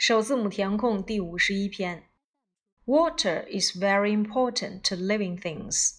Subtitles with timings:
[0.00, 2.04] 首字母填空第五十一篇。
[2.84, 5.94] Water is very important to living things。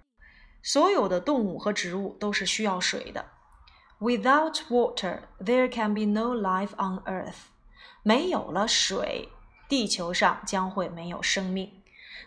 [0.63, 3.25] 所有的动物和植物都是需要水的。
[4.01, 7.47] Without water, there can be no life on Earth。
[8.04, 9.30] 没有了水，
[9.70, 11.72] 地球上将会没有生命。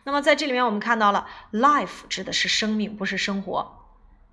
[0.05, 3.80] 那么在这里面，我们看到了 life 指的是生命，不是生活。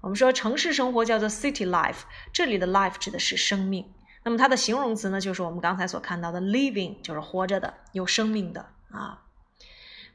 [0.01, 2.01] 我们说城市生活叫做 city life，
[2.33, 3.93] 这里的 life 指的是生命。
[4.23, 9.23] 那么它的形容词呢，就是我们刚才所看到的 living，就是活着的、有生命的啊。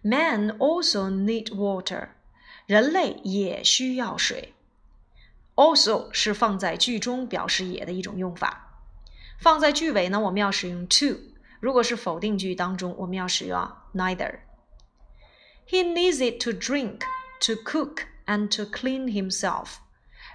[0.02, 2.08] Man also need water，
[2.66, 4.54] 人类也需要水。
[5.54, 8.65] Also 是放在句中表示也的一种用法，
[9.39, 11.17] 放在句尾呢，我们要使用 to。
[11.59, 13.59] 如果是否定句当中，我们要使用
[13.93, 17.01] neither。He needs it to drink,
[17.45, 18.05] to cook.
[18.25, 19.77] and to clean himself。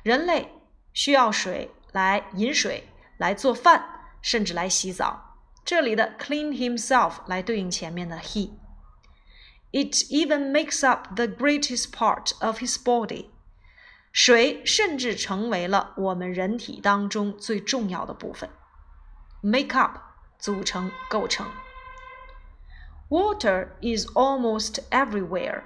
[0.02, 0.52] 人类
[0.92, 3.84] 需要水来饮水、来做饭，
[4.20, 5.38] 甚至来洗澡。
[5.64, 13.30] 这里的 clean himself 来对应前面的 he。It even makes up the greatest part of his body。
[14.12, 18.50] 水甚至成为了我们人体当中最重要的部分。
[19.42, 19.98] Make up
[20.38, 21.46] 组成、构成。
[23.08, 25.62] Water is almost everywhere。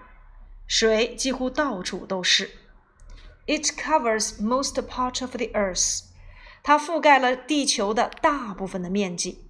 [0.66, 2.50] 水几乎到处都是。
[3.46, 6.04] It covers most part of the earth。
[6.62, 9.46] 它覆盖了地球的大部分的面积。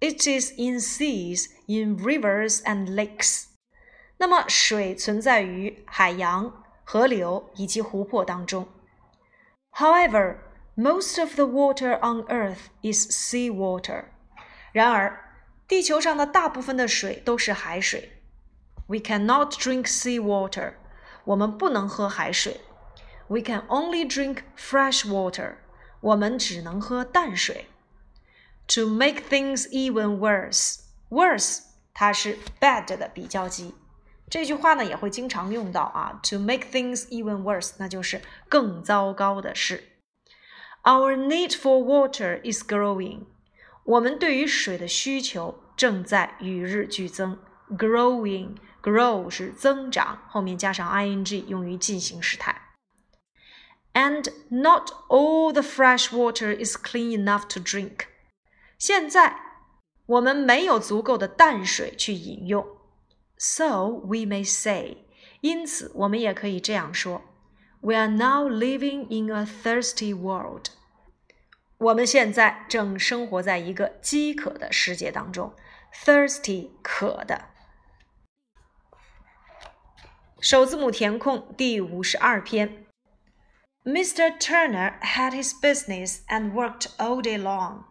[0.00, 3.46] It is in seas, in rivers and lakes。
[4.18, 8.68] 那么水存在于海洋、河流以及湖泊当中。
[9.72, 10.36] However,
[10.78, 14.04] most of the water on Earth is sea water。
[14.72, 15.20] 然而，
[15.68, 18.22] 地球上的大部分的水都是海水。
[18.86, 20.74] We cannot drink sea water.
[21.24, 22.60] 我们不能喝海水。
[23.28, 25.54] We can only drink fresh water.
[26.00, 27.66] 我们只能喝淡水。
[28.68, 31.60] To make things even worse, worse
[31.94, 33.74] 它是 bad 的比较级。
[34.28, 36.20] 这句话呢也会经常用到啊。
[36.24, 39.84] To make things even worse，那就是更糟糕的事。
[40.82, 43.26] Our need for water is growing。
[43.84, 47.38] 我们对于水的需求正在与日俱增。
[47.70, 52.60] Growing。Grow 是增长，后面加上 ing 用于进行时态。
[53.94, 58.00] And not all the fresh water is clean enough to drink。
[58.78, 59.40] 现在
[60.04, 62.66] 我们没有足够的淡水去饮用。
[63.38, 64.98] So we may say，
[65.40, 67.22] 因此我们也可以这样说
[67.80, 70.68] ：We are now living in a thirsty world。
[71.78, 75.54] 我们现在正生活在一个饥渴的世界当中。
[75.92, 77.46] Thirsty，渴的。
[80.40, 82.84] 首字母填空第五十二篇。
[83.84, 84.38] Mr.
[84.38, 87.84] Turner had his business and worked all day long.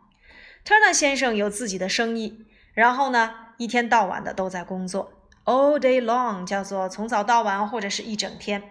[0.66, 5.30] Turner 先生有自己的生意，然后呢，一天到晚的都在工作。
[5.46, 8.64] All day long 叫做从早到晚或者是一整天。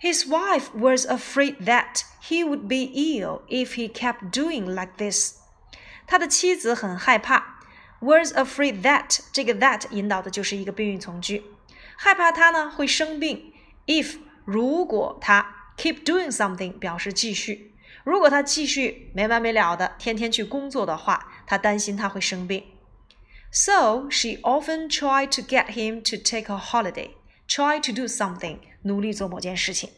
[0.00, 5.36] His wife was afraid that he would be ill if he kept doing like this.
[6.06, 7.60] 他的妻子很害怕。
[8.00, 11.44] Was afraid that 这个 that 引导的就是一个宾语从句。
[11.96, 13.52] 害怕他呢会生病。
[13.86, 22.64] If 如果他 keep doing something 表示继续，如果他继续没完没了的天天去工作的话，他担心他会生病。
[23.52, 27.10] So she often tried to get him to take a holiday,
[27.46, 29.91] try to do something， 努力做某件事情。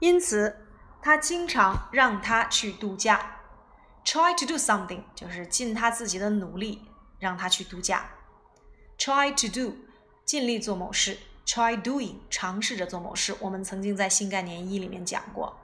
[0.00, 0.66] 因此，
[1.00, 3.40] 他经常让他去度假。
[4.04, 6.82] Try to do something 就是尽他自己的努力
[7.18, 8.10] 让他去度假。
[8.98, 9.76] Try to do。
[10.24, 13.36] 尽力做某事，try doing，尝试着做某事。
[13.38, 15.56] 我们曾经在新概念一里面讲过。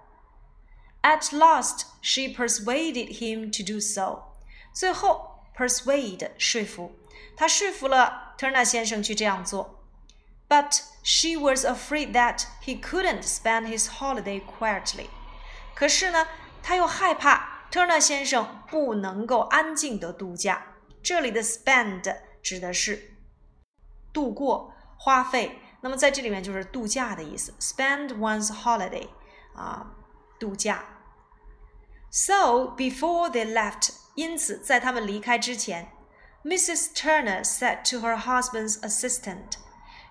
[1.02, 4.36] At last, she persuaded him to do so。
[4.72, 6.92] 最后，persuade 说服，
[7.36, 9.81] 她说服了 Turner 先生去这样做。
[10.51, 15.07] But she was afraid that he couldn't spend his holiday quietly。
[15.75, 16.27] 可是呢，
[16.63, 20.75] 她又害怕 Turner 先生不能够安静的度假。
[21.03, 23.13] 这里的 spend 指的是。
[24.13, 29.07] 度过、花费，那么在这里面就是度假的意思，spend one's holiday，
[29.53, 29.91] 啊，
[30.39, 30.83] 度假。
[32.09, 35.91] So before they left，因此在他们离开之前，
[36.43, 36.95] Mrs.
[36.95, 39.57] Turner said to her husband's assistant，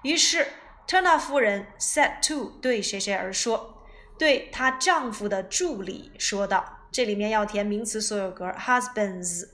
[0.03, 0.47] 于是
[0.87, 3.85] Turner 夫人 said to 对谁谁而说，
[4.19, 6.89] 对她丈夫的助理说道。
[6.93, 9.49] 这里面要填名词所有格，husbands。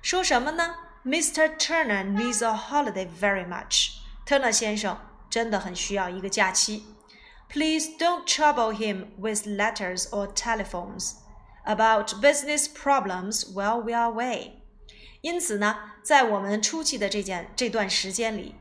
[0.00, 0.74] 说什么呢？
[1.04, 1.56] Mr.
[1.56, 3.90] Turner needs a holiday very much.
[4.26, 4.98] Turner 先生
[5.30, 6.84] 真的很需要一个假期。
[7.48, 11.12] Please don't trouble him with letters or telephones
[11.64, 14.62] about business problems while we are away.
[15.20, 18.56] 因此呢，在我们出去的这件这段时间里，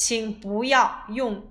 [0.00, 1.46] 请不要用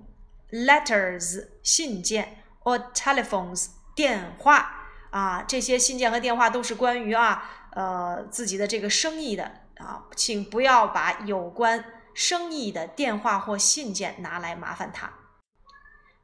[0.50, 9.44] letters 信件 or telephones 电话啊，这些信件和电话都是关于啊呃自己的这个生意的
[9.78, 11.86] 啊，请不要把有关
[12.16, 15.14] 生意的电话或信件拿来麻烦他。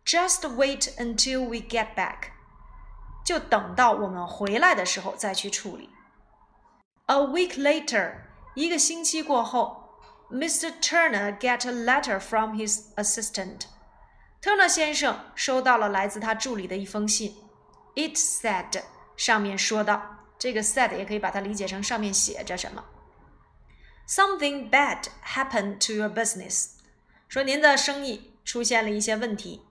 [0.04, 2.32] Just wait until we get back，
[3.24, 5.92] 就等到我们回来的时候再去处理。
[7.06, 8.16] A week later，
[8.56, 9.85] 一个星期过后
[10.31, 10.73] ，Mr.
[10.81, 17.37] Turner get a letter from his assistant。Turner 先生收到了来自他助理的一封信。
[17.95, 18.83] It said，
[19.17, 22.85] 上面说到，这个 said 也可以把它理解成上面写着什么。
[24.09, 26.71] Something bad happened to your business，
[27.29, 29.63] 说您的生意出现了一些问题。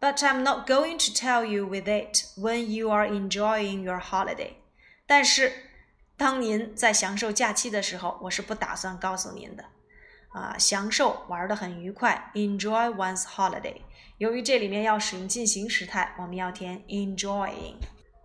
[0.00, 4.54] But I'm not going to tell you with it when you are enjoying your holiday。
[5.06, 5.52] 但是，
[6.18, 9.64] 当您在享受假期的时候，我是不打算告诉您的。
[10.33, 13.75] 啊，享受玩的很愉快，enjoy one's holiday。
[14.17, 17.75] 由于这里面要使用进行时态，我们要填 enjoying。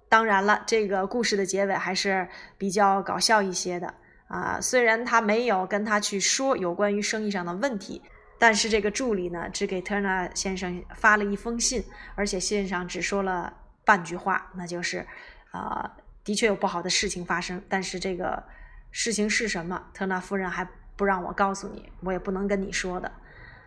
[0.09, 3.95] 当然了，这个故事的结尾还是比较搞笑一些的
[4.29, 4.61] 啊。
[4.61, 8.03] 虽然他没有跟他去说有关于生意上的问题。
[8.39, 11.83] 但是这个助理呢，只给 Turner 先生发了一封信，
[12.15, 13.51] 而且信上只说了
[13.83, 15.07] 半句话，那就是，
[15.55, 15.91] 呃，
[16.23, 18.45] 的确有不好的事情发生，但是这个
[18.91, 23.13] 事情是什么，特纳夫人还不让我告诉你，我也不能跟你说的。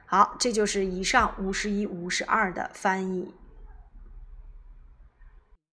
[0.06, 3.34] 好，这就是以上五十一、五十二的翻译。